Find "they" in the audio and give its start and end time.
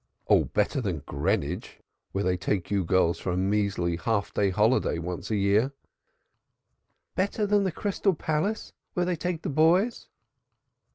2.23-2.35, 9.05-9.15